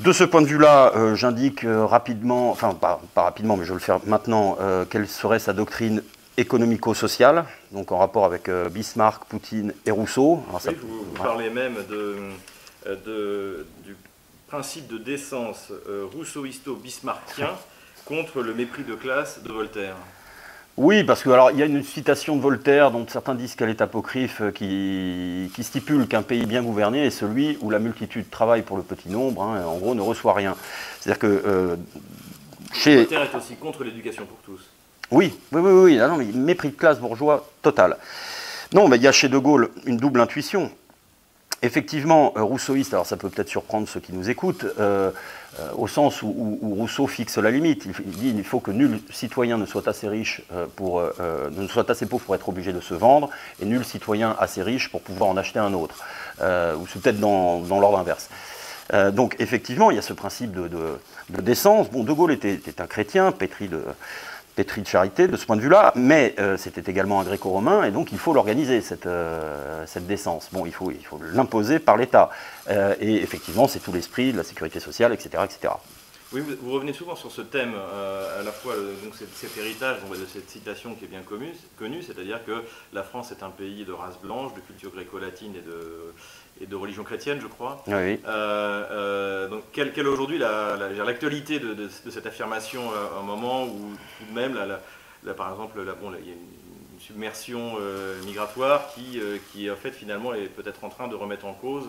De 0.00 0.12
ce 0.12 0.24
point 0.24 0.42
de 0.42 0.46
vue-là, 0.46 1.14
j'indique 1.14 1.64
rapidement, 1.64 2.50
enfin 2.50 2.74
pas, 2.74 3.00
rapidement, 3.14 3.56
mais 3.56 3.64
je 3.64 3.70
vais 3.70 3.78
le 3.78 3.80
faire 3.80 4.00
maintenant, 4.06 4.56
quelle 4.88 5.06
serait 5.06 5.38
sa 5.38 5.52
doctrine 5.52 6.02
économico-sociale, 6.36 7.44
donc 7.72 7.92
en 7.92 7.98
rapport 7.98 8.24
avec 8.24 8.48
Bismarck, 8.48 9.24
Poutine 9.26 9.74
et 9.84 9.90
Rousseau. 9.90 10.42
vous, 10.46 11.04
parlez 11.16 11.50
même 11.50 11.74
du 13.84 13.94
principe 14.50 14.88
de 14.88 14.98
décence 14.98 15.68
euh, 15.88 16.06
rousseauisto-bismarckien 16.12 17.50
contre 18.04 18.42
le 18.42 18.52
mépris 18.52 18.82
de 18.82 18.96
classe 18.96 19.40
de 19.44 19.52
Voltaire 19.52 19.94
oui, 20.76 21.04
parce 21.04 21.22
qu'il 21.22 21.32
y 21.32 21.62
a 21.62 21.66
une 21.66 21.82
citation 21.82 22.36
de 22.36 22.40
Voltaire 22.40 22.90
dont 22.90 23.06
certains 23.08 23.34
disent 23.34 23.54
qu'elle 23.54 23.68
est 23.68 23.82
apocryphe, 23.82 24.40
euh, 24.40 24.50
qui, 24.50 25.62
stipule 25.62 26.06
qu'un 26.06 26.22
pays 26.22 26.46
bien 26.46 26.62
gouverné 26.62 27.04
est 27.04 27.10
celui 27.10 27.58
où 27.60 27.70
la 27.70 27.78
multitude 27.78 28.30
travaille 28.30 28.62
pour 28.62 28.76
le 28.76 28.82
petit 28.82 29.08
nombre, 29.08 29.42
hein, 29.42 29.60
et 29.60 29.64
en 29.64 29.76
gros 29.76 29.94
ne 29.94 30.00
reçoit 30.00 30.32
rien. 30.32 30.56
C'est-à-dire 31.00 31.18
que 31.18 31.26
euh, 31.26 31.76
chez... 32.72 32.96
Voltaire 32.96 33.22
est 33.22 33.36
aussi 33.36 33.56
contre 33.56 33.84
l'éducation 33.84 34.24
pour 34.24 34.38
tous. 34.38 34.60
Oui, 35.10 35.34
oui, 35.52 35.60
oui, 35.60 35.72
oui. 35.72 36.00
Ah 36.00 36.08
non, 36.08 36.16
mais 36.16 36.26
mépris 36.26 36.68
de 36.68 36.76
classe 36.76 36.98
bourgeois 36.98 37.50
total. 37.62 37.96
Non, 38.72 38.88
mais 38.88 38.96
il 38.96 39.02
y 39.02 39.08
a 39.08 39.12
chez 39.12 39.28
De 39.28 39.38
Gaulle 39.38 39.70
une 39.84 39.96
double 39.96 40.20
intuition. 40.20 40.70
Effectivement, 41.62 42.32
euh, 42.36 42.42
rousseauiste, 42.42 42.94
alors 42.94 43.06
ça 43.06 43.16
peut 43.16 43.28
peut-être 43.28 43.48
surprendre 43.48 43.88
ceux 43.88 44.00
qui 44.00 44.12
nous 44.12 44.30
écoutent, 44.30 44.64
euh, 44.78 45.10
au 45.76 45.88
sens 45.88 46.22
où, 46.22 46.58
Rousseau 46.62 47.06
fixe 47.06 47.38
la 47.38 47.50
limite. 47.50 47.84
Il, 47.84 48.10
dit 48.10 48.32
qu'il 48.32 48.44
faut 48.44 48.60
que 48.60 48.70
nul 48.70 49.00
citoyen 49.10 49.58
ne 49.58 49.66
soit 49.66 49.88
assez 49.88 50.08
riche 50.08 50.42
pour, 50.76 51.02
ne 51.02 51.66
soit 51.66 51.90
assez 51.90 52.06
pauvre 52.06 52.24
pour 52.24 52.34
être 52.34 52.48
obligé 52.48 52.72
de 52.72 52.80
se 52.80 52.94
vendre, 52.94 53.30
et 53.60 53.66
nul 53.66 53.84
citoyen 53.84 54.36
assez 54.38 54.62
riche 54.62 54.90
pour 54.90 55.00
pouvoir 55.02 55.30
en 55.30 55.36
acheter 55.36 55.58
un 55.58 55.74
autre. 55.74 55.96
ou 56.40 56.86
c'est 56.86 57.02
peut-être 57.02 57.20
dans, 57.20 57.60
l'ordre 57.68 57.98
inverse. 57.98 58.28
donc 59.12 59.36
effectivement, 59.38 59.90
il 59.90 59.96
y 59.96 59.98
a 59.98 60.02
ce 60.02 60.12
principe 60.12 60.52
de, 60.52 60.70
décence. 61.42 61.90
Bon, 61.90 62.04
De 62.04 62.12
Gaulle 62.12 62.32
était, 62.32 62.54
était 62.54 62.80
un 62.80 62.86
chrétien, 62.86 63.32
pétri 63.32 63.68
de, 63.68 63.82
pétri 64.54 64.82
de 64.82 64.86
charité 64.86 65.28
de 65.28 65.36
ce 65.36 65.46
point 65.46 65.56
de 65.56 65.60
vue-là, 65.60 65.92
mais 65.94 66.34
euh, 66.38 66.56
c'était 66.56 66.90
également 66.90 67.20
un 67.20 67.24
gréco-romain, 67.24 67.84
et 67.84 67.90
donc 67.90 68.12
il 68.12 68.18
faut 68.18 68.32
l'organiser, 68.32 68.80
cette, 68.80 69.06
euh, 69.06 69.84
décence. 70.00 70.48
Bon, 70.52 70.66
il 70.66 70.72
faut, 70.72 70.92
l'imposer 71.32 71.78
par 71.78 71.96
l'État. 71.96 72.30
Euh, 72.68 72.94
et 73.00 73.16
effectivement, 73.16 73.68
c'est 73.68 73.80
tout 73.80 73.92
l'esprit 73.92 74.32
de 74.32 74.38
la 74.38 74.44
sécurité 74.44 74.80
sociale, 74.80 75.12
etc. 75.12 75.42
Oui, 76.32 76.42
vous, 76.62 76.72
revenez 76.72 76.92
souvent 76.92 77.16
sur 77.16 77.32
ce 77.32 77.42
thème, 77.42 77.74
à 77.74 78.42
la 78.42 78.52
fois 78.52 78.74
donc 79.02 79.14
cet, 79.16 79.56
héritage 79.58 79.98
de 80.08 80.26
cette 80.26 80.48
citation 80.48 80.94
qui 80.94 81.06
est 81.06 81.08
bien 81.08 81.22
connue, 81.22 81.52
connue 81.76 82.02
c'est-à-dire 82.02 82.44
que 82.44 82.62
la 82.92 83.02
France 83.02 83.32
est 83.32 83.42
un 83.42 83.50
pays 83.50 83.84
de 83.84 83.92
race 83.92 84.18
blanche, 84.22 84.54
de 84.54 84.60
culture 84.60 84.90
gréco-latine 84.92 85.56
et 85.56 85.60
de, 85.60 86.12
et 86.60 86.66
de 86.66 86.76
religion 86.76 87.04
chrétienne, 87.04 87.38
je 87.40 87.46
crois. 87.46 87.82
Oui. 87.86 87.92
Euh, 87.92 88.18
euh, 88.26 89.48
donc, 89.48 89.64
quelle, 89.72 89.88
est 89.88 90.00
aujourd'hui 90.00 90.38
l'actualité 90.38 91.58
de, 91.58 91.74
de, 91.74 91.88
cette 92.10 92.26
affirmation 92.26 92.82
à 92.90 93.20
un 93.20 93.22
moment 93.22 93.64
où, 93.64 93.96
tout 94.18 94.24
de 94.30 94.34
même, 94.34 94.58
par 95.36 95.50
exemple, 95.50 95.80
bon, 96.00 96.12
il 96.20 96.26
y 96.26 96.30
a 96.30 96.34
une 96.34 97.00
submersion 97.00 97.76
euh, 97.80 98.22
migratoire 98.24 98.92
qui, 98.94 99.20
qui, 99.52 99.70
en 99.70 99.76
fait, 99.76 99.92
finalement, 99.92 100.34
est 100.34 100.48
peut-être 100.48 100.84
en 100.84 100.90
train 100.90 101.08
de 101.08 101.14
remettre 101.14 101.46
en 101.46 101.54
cause 101.54 101.88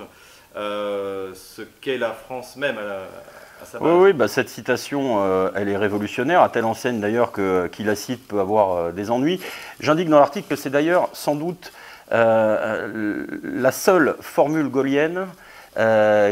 ce 0.55 1.61
qu'est 1.81 1.97
la 1.97 2.11
France 2.11 2.55
même 2.55 2.77
à, 2.77 3.05
sa 3.49 3.50
base. 3.61 3.81
Oui, 3.81 3.91
oui 3.91 4.13
bah, 4.13 4.27
cette 4.27 4.49
citation, 4.49 5.51
elle 5.55 5.69
est 5.69 5.77
révolutionnaire, 5.77 6.41
à 6.41 6.49
telle 6.49 6.65
enseigne 6.65 6.99
d'ailleurs 6.99 7.31
que 7.31 7.67
qui 7.67 7.83
la 7.83 7.95
cite 7.95 8.27
peut 8.27 8.39
avoir 8.39 8.91
des 8.93 9.11
ennuis. 9.11 9.39
J'indique 9.79 10.09
dans 10.09 10.19
l'article 10.19 10.47
que 10.49 10.55
c'est 10.55 10.69
d'ailleurs 10.69 11.09
sans 11.13 11.35
doute 11.35 11.71
euh, 12.11 13.25
la 13.43 13.71
seule 13.71 14.15
formule 14.19 14.67
gaulienne 14.69 15.27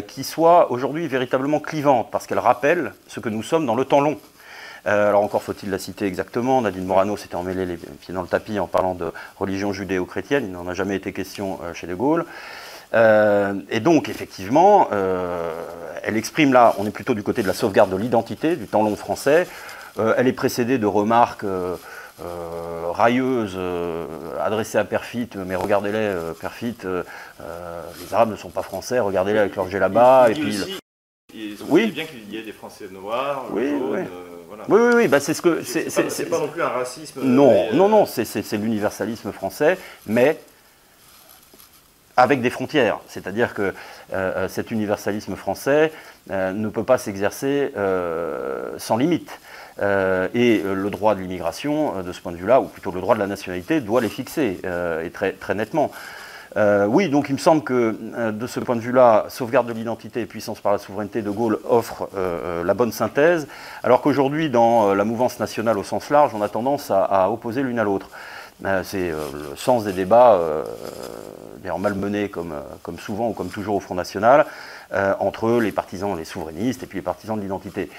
qui 0.08 0.26
soit 0.26 0.70
aujourd'hui 0.70 1.08
véritablement 1.08 1.62
clivante, 1.62 2.10
parce 2.12 2.28
qu'elle 2.28 2.40
rappelle 2.40 2.92
ce 3.08 3.22
que 3.22 3.30
nous 3.30 3.42
sommes 3.42 3.66
dans 3.66 3.76
le 3.76 3.86
temps 3.86 4.02
long. 4.02 4.20
alors 4.84 5.24
encore 5.24 5.44
faut-il 5.44 5.70
la 5.70 5.80
citer 5.80 6.08
exactement, 6.08 6.62
Nadine 6.62 6.84
Morano 6.84 7.16
s'était 7.16 7.36
emmêlée 7.36 7.66
les 7.66 7.78
pieds 7.78 8.14
dans 8.14 8.22
le 8.22 8.28
tapis 8.28 8.60
en 8.60 8.68
parlant 8.68 8.96
de 8.96 9.14
religion 9.40 9.72
judéo-chrétienne, 9.72 10.44
il 10.48 10.52
n'en 10.52 10.68
a 10.68 10.74
jamais 10.74 10.98
été 10.98 11.14
question 11.14 11.58
chez 11.74 11.88
De 11.88 11.96
Gaulle. 11.96 12.26
Et 12.93 13.79
donc, 13.79 14.10
effectivement, 14.10 14.89
elle 14.91 16.17
exprime 16.17 16.53
là, 16.53 16.74
on 16.77 16.86
est 16.86 16.91
plutôt 16.91 17.13
du 17.13 17.24
côté 17.24 17.41
de 17.41 17.48
la 17.48 17.53
sauvegarde 17.53 17.91
de 17.91 17.98
l'identité, 17.98 18.55
du 18.55 18.67
temps 18.67 18.84
long 18.84 18.96
français. 18.96 19.48
elle 19.98 20.27
est 20.27 20.34
précédée 20.34 20.77
de 20.77 20.88
remarques 20.88 21.46
euh, 22.22 22.91
railleuse 22.91 23.53
euh, 23.55 24.05
adressée 24.41 24.77
à 24.77 24.84
Perfit, 24.84 25.29
mais 25.38 25.55
regardez-les, 25.55 25.98
euh, 25.98 26.34
Perfit, 26.34 26.75
les 26.84 28.13
Arabes 28.13 28.31
ne 28.31 28.36
sont 28.36 28.50
pas 28.50 28.62
français, 28.62 29.00
regardez-les 29.00 29.39
avec 29.39 29.55
leur 29.55 29.69
là-bas. 29.69 30.29
Et 30.29 30.34
puis, 30.34 30.58
il 31.34 31.55
oui. 31.69 31.91
bien 31.91 32.03
qu'il 32.03 32.29
y 32.29 32.38
ait 32.38 32.43
des 32.43 32.51
Français 32.51 32.88
noirs, 32.91 33.46
oui, 33.51 33.69
jaunes, 33.69 33.89
oui. 33.91 34.00
Voilà. 34.50 34.63
oui, 34.67 34.81
oui, 34.81 34.93
oui, 34.96 35.08
bah 35.08 35.19
c'est 35.22 35.34
ce 35.34 35.41
que 35.41 35.62
c'est. 35.63 36.25
pas, 36.25 36.39
non 36.39 36.48
plus 36.48 36.62
un 36.62 36.67
racisme. 36.67 37.22
Non, 37.24 37.72
non, 37.72 37.88
non, 37.88 38.05
c'est 38.05 38.51
l'universalisme 38.53 39.31
français, 39.31 39.77
mais 40.05 40.38
avec 42.22 42.42
des 42.42 42.50
frontières. 42.50 43.00
C'est-à-dire 43.08 43.54
que 43.54 43.74
cet 44.48 44.72
universalisme 44.72 45.36
français 45.36 45.92
ne 46.30 46.68
peut 46.70 46.84
pas 46.84 46.98
s'exercer 46.98 47.72
sans 48.78 48.98
limite. 48.98 49.40
Euh, 49.82 50.28
et 50.34 50.62
euh, 50.66 50.74
le 50.74 50.90
droit 50.90 51.16
de 51.16 51.22
l'immigration, 51.22 51.98
euh, 51.98 52.04
de 52.04 52.12
ce 52.12 52.20
point 52.20 52.32
de 52.32 52.38
vue-là, 52.38 52.60
ou 52.60 52.66
plutôt 52.66 52.92
le 52.92 53.00
droit 53.00 53.16
de 53.16 53.20
la 53.20 53.28
nationalité, 53.28 53.80
doit 53.80 54.02
les 54.02 54.10
fixer, 54.10 54.60
et 55.04 55.10
très, 55.10 55.32
très 55.34 55.56
nettement. 55.56 55.92
oui, 56.56 57.10
donc 57.10 57.30
il 57.30 57.34
me 57.34 57.38
semble 57.38 57.64
que 57.64 57.96
de 58.32 58.48
ce 58.48 58.60
point 58.60 58.76
de 58.76 58.82
vue-là, 58.82 59.26
sauvegarde 59.30 59.68
de 59.68 59.74
l'identité 59.74 60.22
et 60.22 60.26
puissance 60.26 60.60
par 60.60 60.72
la 60.72 60.78
souveraineté, 60.78 61.22
De 61.22 61.30
Gaulle 61.30 61.60
offre 61.68 62.10
la 62.66 62.74
bonne 62.74 62.92
synthèse, 62.92 63.48
alors 63.84 64.02
qu'aujourd'hui, 64.02 64.50
dans 64.50 64.94
la 64.94 65.04
mouvance 65.06 65.40
nationale 65.40 65.78
au 65.78 65.84
sens 65.84 66.10
large, 66.10 66.32
on 66.34 66.42
a 66.42 66.50
tendance 66.50 66.92
à, 66.92 67.30
opposer 67.32 67.62
l'une 67.64 67.80
à 67.80 67.84
l'autre. 67.84 68.10
C'est 68.84 69.10
le 69.10 69.56
sens 69.56 69.86
des 69.86 69.94
débats, 69.94 70.38
d'ailleurs 71.62 71.80
malmenés 71.80 72.30
comme, 72.30 72.54
comme 72.84 73.00
souvent 73.00 73.30
ou 73.30 73.34
comme 73.34 73.50
toujours 73.50 73.75
au 73.75 73.80
Front 73.80 73.96
National, 73.96 74.46
entre 75.20 75.60
les 75.62 75.72
partisans, 75.72 76.18
les 76.18 76.25
souverainistes 76.25 76.84
et 76.84 76.86
puis 76.86 76.98
les 76.98 77.04
partisans 77.04 77.38
de 77.38 77.42
l'identité 77.42 77.89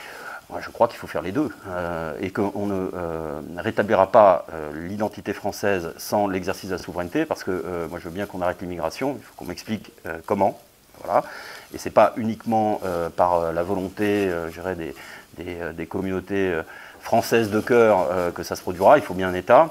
je 0.58 0.70
crois 0.70 0.88
qu'il 0.88 0.98
faut 0.98 1.06
faire 1.06 1.22
les 1.22 1.32
deux 1.32 1.48
euh, 1.68 2.14
et 2.20 2.30
qu'on 2.30 2.66
ne 2.66 2.90
euh, 2.94 3.40
rétablira 3.56 4.10
pas 4.10 4.46
euh, 4.52 4.70
l'identité 4.88 5.32
française 5.32 5.92
sans 5.96 6.26
l'exercice 6.26 6.70
de 6.70 6.74
la 6.74 6.82
souveraineté 6.82 7.24
parce 7.24 7.44
que 7.44 7.86
moi 7.88 7.98
je 7.98 8.04
veux 8.04 8.14
bien 8.14 8.26
qu'on 8.26 8.42
arrête 8.42 8.60
l'immigration, 8.60 9.16
il 9.18 9.22
faut 9.22 9.34
qu'on 9.36 9.44
m'explique 9.44 9.92
comment. 10.26 10.58
Voilà. 11.04 11.24
Et 11.72 11.78
ce 11.78 11.88
n'est 11.88 11.92
pas 11.92 12.12
uniquement 12.16 12.80
par 13.16 13.52
la 13.52 13.62
volonté 13.62 14.30
des, 15.36 15.86
communautés 15.86 16.60
françaises 17.00 17.50
de 17.50 17.60
cœur 17.60 18.08
que 18.34 18.42
ça 18.42 18.56
se 18.56 18.62
produira, 18.62 18.98
il 18.98 19.02
faut 19.02 19.14
bien 19.14 19.28
un 19.28 19.34
État. 19.34 19.70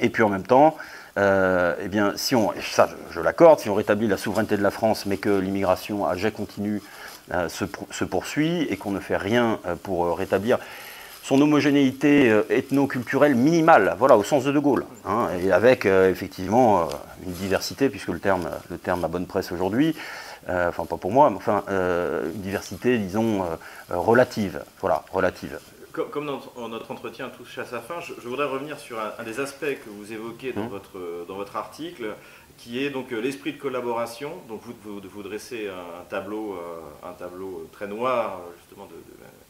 Et 0.00 0.10
puis 0.10 0.22
en 0.22 0.28
même 0.28 0.46
temps, 0.46 0.76
eh 1.18 1.88
bien, 1.88 2.12
si 2.16 2.34
on, 2.34 2.52
ça 2.60 2.90
je, 3.10 3.20
l'accorde, 3.20 3.60
si 3.60 3.70
on 3.70 3.74
rétablit 3.74 4.06
la 4.06 4.18
souveraineté 4.18 4.56
de 4.56 4.62
la 4.62 4.70
France 4.70 5.06
mais 5.06 5.16
que 5.16 5.30
l'immigration 5.30 6.06
à 6.06 6.14
jet 6.14 6.30
continu 6.30 6.82
euh, 7.34 7.48
se, 7.48 8.04
poursuit 8.04 8.68
et 8.70 8.76
qu'on 8.76 8.92
ne 8.92 9.00
fait 9.00 9.16
rien 9.16 9.58
euh, 9.66 9.74
pour 9.74 10.04
euh, 10.04 10.12
rétablir 10.12 10.58
son 11.24 11.40
homogénéité 11.40 12.28
ethno-culturelle 12.50 13.34
minimale, 13.34 13.96
voilà, 13.98 14.16
au 14.16 14.22
sens 14.22 14.44
de 14.44 14.52
De 14.52 14.60
Gaulle, 14.60 14.84
hein, 15.04 15.26
et 15.42 15.50
avec 15.50 15.84
effectivement 15.84 16.88
une 17.26 17.32
diversité, 17.32 17.88
puisque 17.88 18.10
le 18.10 18.20
terme, 18.20 18.48
le 18.70 18.78
terme 18.78 19.08
bonne 19.08 19.26
presse 19.26 19.50
aujourd'hui, 19.50 19.96
enfin 20.48 20.84
pas 20.84 20.98
pour 20.98 21.10
moi, 21.10 21.28
mais 21.30 21.36
enfin 21.36 21.64
une 21.68 22.40
diversité, 22.42 22.96
disons, 22.98 23.44
relative, 23.90 24.62
voilà, 24.80 25.02
relative. 25.10 25.58
Comme, 26.10 26.26
dans 26.26 26.68
notre 26.68 26.90
entretien 26.90 27.30
touche 27.30 27.58
à 27.58 27.64
sa 27.64 27.80
fin, 27.80 28.00
je, 28.00 28.28
voudrais 28.28 28.46
revenir 28.46 28.78
sur 28.78 28.98
un, 28.98 29.22
des 29.22 29.40
aspects 29.40 29.64
que 29.64 29.88
vous 29.88 30.12
évoquez 30.12 30.52
dans, 30.52 30.64
mmh. 30.64 30.68
votre, 30.68 31.24
dans 31.26 31.36
votre 31.36 31.56
article, 31.56 32.14
qui 32.58 32.82
est 32.84 32.90
donc 32.90 33.12
euh, 33.12 33.20
l'esprit 33.20 33.52
de 33.52 33.58
collaboration. 33.58 34.32
Donc 34.48 34.60
vous, 34.62 34.74
vous, 34.84 35.22
dressez 35.22 35.68
un 35.68 36.04
tableau, 36.04 36.54
euh, 36.54 37.08
un 37.08 37.12
tableau 37.12 37.68
très 37.72 37.86
noir, 37.86 38.40
justement, 38.58 38.88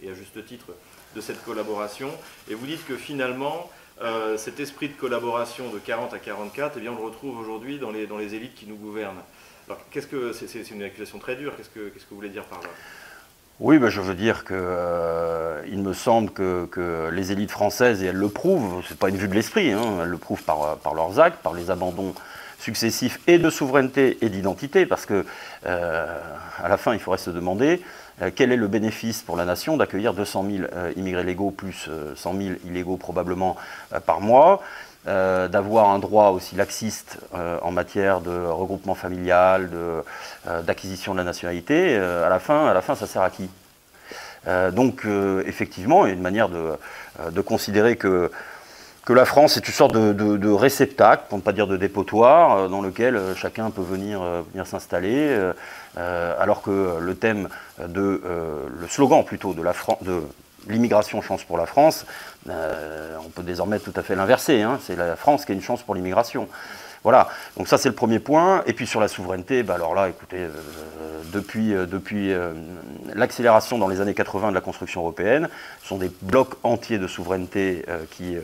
et 0.00 0.10
à 0.10 0.14
juste 0.14 0.44
titre, 0.46 0.66
de 1.14 1.20
cette 1.20 1.42
collaboration. 1.44 2.10
Et 2.48 2.54
vous 2.54 2.66
dites 2.66 2.84
que 2.86 2.96
finalement, 2.96 3.70
euh, 4.02 4.36
cet 4.36 4.60
esprit 4.60 4.88
de 4.88 4.94
collaboration 4.94 5.70
de 5.70 5.78
40 5.78 6.12
à 6.12 6.18
44, 6.18 6.74
eh 6.76 6.80
bien, 6.80 6.92
on 6.92 6.96
le 6.96 7.04
retrouve 7.04 7.38
aujourd'hui 7.38 7.78
dans 7.78 7.90
les, 7.90 8.06
dans 8.06 8.18
les 8.18 8.34
élites 8.34 8.54
qui 8.54 8.66
nous 8.66 8.76
gouvernent. 8.76 9.22
Alors, 9.66 9.80
qu'est-ce 9.90 10.06
que 10.06 10.32
c'est, 10.32 10.70
une 10.70 10.82
accusation 10.82 11.18
très 11.18 11.34
dure. 11.36 11.56
Qu'est-ce 11.56 11.70
que, 11.70 11.88
qu'est-ce 11.88 12.04
que 12.04 12.10
vous 12.10 12.16
voulez 12.16 12.28
dire 12.28 12.44
par 12.44 12.60
là? 12.60 12.68
Oui, 13.58 13.78
ben 13.78 13.88
je 13.88 14.00
veux 14.00 14.14
dire 14.14 14.44
que 14.44 15.62
il 15.68 15.82
me 15.82 15.94
semble 15.94 16.30
que, 16.30 17.10
les 17.12 17.32
élites 17.32 17.50
françaises, 17.50 18.02
et 18.02 18.06
elles 18.06 18.16
le 18.16 18.28
prouvent, 18.28 18.84
c'est 18.88 18.98
pas 18.98 19.08
une 19.08 19.16
vue 19.16 19.28
de 19.28 19.34
l'esprit, 19.34 19.72
hein, 19.72 20.00
elles 20.02 20.08
le 20.08 20.18
prouvent 20.18 20.42
par, 20.42 20.78
leurs 20.94 21.20
actes, 21.20 21.38
par 21.42 21.54
les 21.54 21.70
abandons 21.70 22.14
successifs 22.58 23.20
et 23.26 23.38
de 23.38 23.50
souveraineté 23.50 24.18
et 24.20 24.28
d'identité, 24.28 24.86
parce 24.86 25.06
que 25.06 25.24
euh, 25.66 26.20
à 26.62 26.68
la 26.68 26.76
fin, 26.76 26.94
il 26.94 27.00
faudrait 27.00 27.18
se 27.18 27.30
demander 27.30 27.82
euh, 28.22 28.30
quel 28.34 28.52
est 28.52 28.56
le 28.56 28.68
bénéfice 28.68 29.22
pour 29.22 29.36
la 29.36 29.44
nation 29.44 29.76
d'accueillir 29.76 30.14
200 30.14 30.46
000 30.50 30.64
euh, 30.72 30.92
immigrés 30.96 31.24
légaux 31.24 31.50
plus 31.50 31.88
100 32.14 32.34
000 32.34 32.54
illégaux 32.66 32.96
probablement 32.96 33.56
par 34.06 34.20
mois. 34.20 34.62
D'avoir 35.06 35.90
un 35.90 35.98
droit 35.98 36.30
aussi 36.30 36.56
laxiste 36.56 37.18
en 37.62 37.70
matière 37.70 38.20
de 38.20 38.30
regroupement 38.30 38.94
familial, 38.94 39.70
d'acquisition 40.64 41.12
de, 41.12 41.18
la 41.18 41.24
nationalité, 41.24 41.96
à, 41.96 42.28
la 42.28 42.38
fin, 42.38 42.66
à 42.66 42.74
la 42.74 42.82
fin, 42.82 42.94
ça 42.94 43.06
sert 43.06 43.22
à 43.22 43.30
qui? 43.30 43.48
Donc, 44.72 45.06
effectivement, 45.46 46.06
il 46.06 46.08
y 46.08 46.12
a 46.12 46.14
une 46.14 46.22
manière 46.22 46.48
de, 46.48 46.72
de 47.30 47.40
considérer 47.40 47.96
que 47.96 48.30
que 49.06 49.12
la 49.12 49.24
France 49.24 49.56
est 49.56 49.66
une 49.66 49.72
sorte 49.72 49.94
de, 49.94 50.52
réceptacle, 50.52 51.22
pour 51.28 51.38
ne 51.38 51.42
pas 51.42 51.52
dire 51.52 51.68
de 51.68 51.76
dépotoir, 51.76 52.58
euh, 52.58 52.68
dans 52.68 52.82
lequel 52.82 53.16
euh, 53.16 53.34
chacun 53.36 53.70
peut 53.70 53.80
venir, 53.80 54.20
euh, 54.20 54.42
venir 54.52 54.66
s'installer, 54.66 55.34
alors 55.96 56.60
que 56.60 56.98
le 57.00 57.14
thème 57.14 57.48
de, 57.78 58.20
le 58.78 58.88
slogan 58.88 59.24
plutôt 59.24 59.54
de 59.54 59.62
la 59.62 59.72
de 60.02 60.22
l'immigration 60.68 61.22
chance 61.22 61.44
pour 61.44 61.58
la 61.58 61.66
France, 61.66 62.06
on 62.48 63.28
peut 63.34 63.42
désormais 63.42 63.78
tout 63.78 63.92
à 63.96 64.02
fait 64.02 64.14
l'inverser, 64.14 64.62
hein. 64.62 64.78
c'est 64.82 64.96
la 64.96 65.16
France 65.16 65.44
qui 65.44 65.52
a 65.52 65.54
une 65.54 65.62
chance 65.62 65.82
pour 65.82 65.94
l'immigration. 65.94 66.48
Voilà, 67.02 67.28
donc 67.56 67.68
ça 67.68 67.78
c'est 67.78 67.88
le 67.88 67.94
premier 67.94 68.18
point. 68.18 68.64
Et 68.66 68.72
puis 68.72 68.86
sur 68.86 69.00
la 69.00 69.06
souveraineté, 69.06 69.62
bah 69.62 69.74
alors 69.74 69.94
là, 69.94 70.08
écoutez, 70.08 70.48
depuis, 71.32 71.70
depuis 71.70 72.32
l'accélération 73.14 73.78
dans 73.78 73.86
les 73.86 74.00
années 74.00 74.14
80 74.14 74.50
de 74.50 74.54
la 74.54 74.60
construction 74.60 75.02
européenne, 75.02 75.48
ce 75.82 75.88
sont 75.88 75.98
des 75.98 76.10
blocs 76.22 76.56
entiers 76.64 76.98
de 76.98 77.06
souveraineté 77.06 77.84
qui 78.10 78.36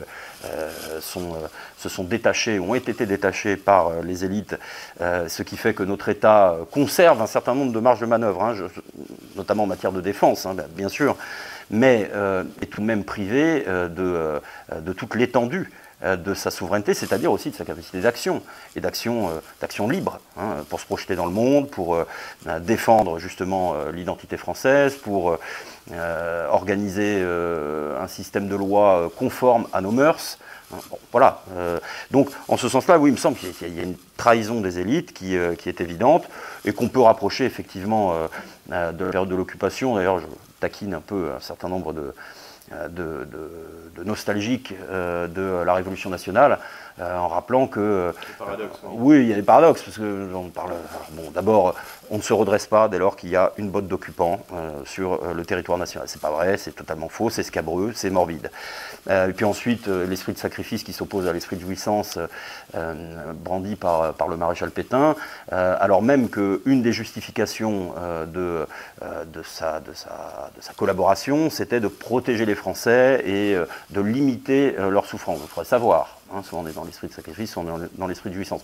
euh, 0.45 0.69
euh, 1.15 1.47
se 1.77 1.89
sont 1.89 2.03
détachés, 2.03 2.59
ont 2.59 2.75
été 2.75 3.05
détachés 3.05 3.55
par 3.55 3.87
euh, 3.87 4.01
les 4.03 4.25
élites, 4.25 4.57
ce 4.99 5.41
qui 5.43 5.55
fait 5.55 5.73
que 5.73 5.83
notre 5.83 6.09
État 6.09 6.57
conserve 6.71 7.21
un 7.21 7.27
certain 7.27 7.55
nombre 7.55 7.71
de 7.71 7.79
marges 7.79 8.01
de 8.01 8.05
manœuvre, 8.05 8.43
hein, 8.43 8.53
notamment 9.35 9.63
en 9.63 9.67
matière 9.67 9.91
de 9.91 10.01
défense, 10.01 10.45
hein, 10.45 10.55
bien 10.75 10.89
sûr, 10.89 11.15
mais 11.71 12.09
est 12.61 12.65
tout 12.67 12.81
de 12.81 12.85
même 12.85 13.03
privé 13.03 13.65
de, 13.65 14.41
de 14.79 14.93
toute 14.93 15.15
l'étendue 15.15 15.71
de 16.03 16.33
sa 16.33 16.51
souveraineté, 16.51 16.93
c'est-à-dire 16.93 17.31
aussi 17.31 17.49
de 17.49 17.55
sa 17.55 17.63
capacité 17.63 18.01
d'action, 18.01 18.41
et 18.75 18.81
d'action 18.81 19.29
d'action 19.61 19.87
libre, 19.87 20.19
hein, 20.37 20.65
pour 20.69 20.79
se 20.79 20.85
projeter 20.85 21.15
dans 21.15 21.25
le 21.25 21.31
monde, 21.31 21.69
pour 21.69 21.97
défendre 22.61 23.19
justement 23.19 23.75
l'identité 23.93 24.35
française, 24.35 24.95
pour 24.95 25.37
euh, 25.91 26.47
organiser 26.47 27.17
euh, 27.19 28.01
un 28.01 28.07
système 28.07 28.47
de 28.47 28.55
loi 28.55 28.99
euh, 28.99 29.09
conforme 29.09 29.67
à 29.73 29.81
nos 29.81 29.91
mœurs. 29.91 30.37
voilà. 31.11 31.43
donc, 32.09 32.29
en 32.47 32.55
ce 32.55 32.69
sens-là, 32.69 32.97
oui, 32.97 33.09
il 33.09 33.13
me 33.13 33.17
semble 33.17 33.37
qu'il 33.37 33.75
y, 33.75 33.79
a 33.79 33.83
une 33.83 33.97
trahison 34.17 34.61
des 34.61 34.79
élites 34.79 35.13
qui, 35.13 35.37
qui 35.59 35.69
est 35.69 35.81
évidente 35.81 36.23
et 36.65 36.71
qu'on 36.71 36.87
peut 36.87 37.01
rapprocher 37.01 37.45
effectivement 37.45 38.15
de 38.69 38.71
la 38.71 39.11
période 39.11 39.29
de 39.29 39.35
l'occupation. 39.35 39.95
D'ailleurs, 39.95 40.17
je 40.17 40.25
taquine 40.61 40.95
un 40.95 41.01
peu 41.01 41.29
un 41.37 41.39
certain 41.41 41.69
nombre 41.69 41.93
de, 41.93 42.15
de, 42.71 43.27
de, 43.97 44.03
nostalgiques 44.03 44.73
de 44.89 45.63
la 45.63 45.73
Révolution 45.73 46.09
nationale 46.09 46.59
en 46.99 47.27
rappelant 47.27 47.67
que. 47.67 48.13
oui. 48.91 49.21
il 49.21 49.27
y 49.27 49.33
a 49.33 49.35
des 49.35 49.43
paradoxes, 49.43 49.83
parce 49.83 49.97
que 49.97 50.33
on 50.33 50.49
parle. 50.49 50.73
Bon, 51.11 51.31
d'abord, 51.31 51.75
on 52.13 52.17
ne 52.17 52.21
se 52.21 52.31
redresse 52.31 52.67
pas 52.67 52.89
dès 52.89 52.99
lors 52.99 53.15
qu'il 53.15 53.31
y 53.31 53.35
a 53.35 53.53
une 53.57 53.71
botte 53.71 53.87
d'occupants 53.87 54.39
euh, 54.53 54.85
sur 54.85 55.13
euh, 55.13 55.33
le 55.33 55.43
territoire 55.45 55.79
national. 55.79 56.07
C'est 56.07 56.21
pas 56.21 56.29
vrai, 56.29 56.57
c'est 56.57 56.73
totalement 56.73 57.09
faux, 57.09 57.31
c'est 57.31 57.41
scabreux, 57.41 57.91
c'est 57.95 58.11
morbide. 58.11 58.51
Euh, 59.09 59.29
et 59.29 59.33
puis 59.33 59.45
ensuite, 59.45 59.87
l'esprit 59.87 60.33
de 60.33 60.37
sacrifice 60.37 60.83
qui 60.83 60.93
s'oppose 60.93 61.27
à 61.27 61.33
l'esprit 61.33 61.55
de 61.55 61.61
jouissance 61.61 62.19
brandi 63.43 63.75
par, 63.75 64.27
le 64.29 64.37
maréchal 64.37 64.69
Pétain, 64.69 65.15
alors 65.51 66.01
même 66.01 66.29
qu'une 66.29 66.81
des 66.81 66.93
justifications 66.93 67.93
de, 68.27 68.65
sa, 69.43 69.79
de, 69.79 69.93
sa, 69.93 70.73
collaboration, 70.75 71.49
c'était 71.49 71.79
de 71.79 71.87
protéger 71.87 72.45
les 72.45 72.55
Français 72.55 73.23
et 73.25 73.57
de 73.89 74.01
limiter 74.01 74.75
leur 74.77 75.05
souffrance. 75.05 75.39
Il 75.43 75.49
faudrait 75.49 75.65
savoir 75.65 76.17
Hein, 76.31 76.41
soit 76.43 76.57
on 76.57 76.65
est 76.65 76.73
dans 76.73 76.83
l'esprit 76.83 77.07
de 77.07 77.13
sacrifice, 77.13 77.51
soit 77.51 77.63
on 77.63 77.83
est 77.83 77.87
dans 77.97 78.07
l'esprit 78.07 78.29
de 78.29 78.35
jouissance. 78.35 78.61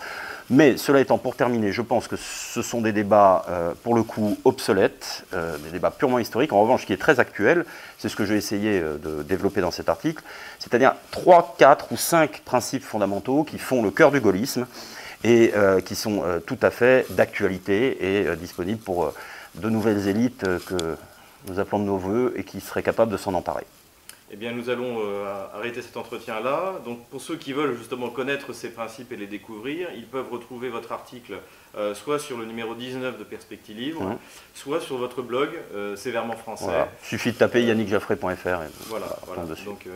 Mais 0.50 0.78
cela 0.78 1.02
étant, 1.02 1.18
pour 1.18 1.36
terminer, 1.36 1.72
je 1.72 1.82
pense 1.82 2.08
que 2.08 2.16
ce 2.16 2.62
sont 2.62 2.82
des 2.82 2.92
débats, 2.92 3.46
euh, 3.50 3.74
pour 3.84 3.94
le 3.94 4.02
coup, 4.02 4.38
obsolètes, 4.44 5.24
euh, 5.34 5.58
des 5.60 5.70
débats 5.70 5.92
purement 5.92 6.18
historiques. 6.18 6.52
En 6.52 6.62
revanche, 6.62 6.86
qui 6.88 6.94
est 6.94 6.98
très 6.98 7.20
actuel, 7.20 7.66
c'est 8.00 8.10
ce 8.10 8.16
que 8.16 8.26
je 8.26 8.34
vais 8.34 8.40
essayer 8.40 8.80
euh, 8.80 8.98
de 8.98 9.22
développer 9.22 9.62
dans 9.62 9.70
cet 9.70 9.88
article, 9.88 10.24
c'est-à-dire 10.58 10.96
trois, 11.12 11.56
quatre 11.60 11.92
ou 11.92 11.98
cinq 11.98 12.42
principes 12.44 12.84
fondamentaux 12.84 13.44
qui 13.44 13.60
font 13.60 13.84
le 13.84 13.92
cœur 13.92 14.12
du 14.12 14.20
gaullisme 14.20 14.66
et 15.24 15.52
qui 15.84 15.96
sont 15.96 16.24
tout 16.46 16.58
à 16.62 16.70
fait 16.70 17.06
d'actualité 17.10 18.22
et 18.22 18.36
disponibles 18.38 18.80
pour 18.80 19.14
de 19.56 19.70
nouvelles 19.70 20.08
élites 20.08 20.46
que 20.66 20.96
nous 21.50 21.60
appelons 21.60 21.80
de 21.80 21.84
nos 21.84 21.98
voeux 21.98 22.34
et 22.38 22.46
qui 22.46 22.62
seraient 22.62 22.84
capables 22.84 23.12
de 23.12 23.18
s'en 23.18 23.34
emparer. 23.34 23.66
Eh 24.32 24.36
bien, 24.36 24.52
nous 24.52 24.70
allons 24.70 25.00
euh, 25.00 25.26
arrêter 25.56 25.82
cet 25.82 25.98
entretien-là. 25.98 26.82
Donc, 26.86 27.04
pour 27.08 27.20
ceux 27.20 27.36
qui 27.36 27.52
veulent 27.52 27.76
justement 27.76 28.10
connaître 28.10 28.54
ces 28.54 28.70
principes 28.70 29.12
et 29.12 29.16
les 29.16 29.26
découvrir, 29.26 29.90
ils 29.96 30.06
peuvent 30.06 30.32
retrouver 30.32 30.70
votre 30.70 30.92
article 30.92 31.40
euh, 31.76 31.96
soit 31.96 32.20
sur 32.20 32.38
le 32.38 32.46
numéro 32.46 32.76
19 32.76 33.18
de 33.18 33.24
Perspective 33.24 33.76
Livre, 33.76 34.18
soit 34.54 34.82
sur 34.82 34.98
votre 34.98 35.24
blog 35.24 35.50
euh, 35.74 35.96
Sévèrement 35.96 36.36
Français. 36.36 36.88
Il 37.04 37.08
suffit 37.08 37.32
de 37.32 37.38
taper 37.38 37.64
yannickjaffray.fr. 37.64 38.60
Voilà, 38.88 39.18
voilà. 39.26 39.44
Donc, 39.66 39.88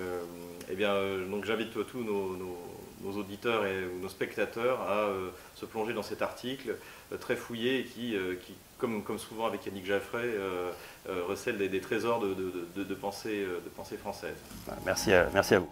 eh 0.71 0.75
bien, 0.75 0.95
donc 1.29 1.45
j'invite 1.45 1.73
tous 1.85 1.99
nos, 1.99 2.57
auditeurs 3.11 3.65
et 3.65 3.85
nos 4.01 4.09
spectateurs 4.09 4.81
à 4.81 5.09
se 5.55 5.65
plonger 5.65 5.93
dans 5.93 6.03
cet 6.03 6.21
article 6.21 6.75
très 7.19 7.35
fouillé 7.35 7.79
et 7.79 7.83
qui, 7.83 8.15
qui 8.45 8.53
comme, 9.05 9.19
souvent 9.19 9.45
avec 9.45 9.65
Yannick 9.65 9.85
Jaffray, 9.85 10.25
euh, 10.25 10.71
euh, 11.09 11.23
recèle 11.27 11.57
des, 11.57 11.81
trésors 11.81 12.19
de, 12.19 12.33
de, 12.75 12.83
de, 12.83 12.93
pensée, 12.95 13.45
de 13.45 13.69
pensée 13.69 13.97
française. 13.97 14.35
Merci 14.85 15.11
merci 15.33 15.55
à 15.55 15.59
vous. 15.59 15.69